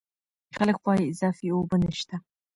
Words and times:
خلک 0.57 0.77
وايي 0.85 1.05
اضافي 1.11 1.47
اوبه 1.51 1.75
نشته. 1.83 2.15